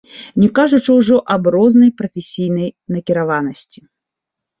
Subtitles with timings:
[0.43, 3.79] Не кажучы ўжо аб рознай прафесійнай накіраванасці.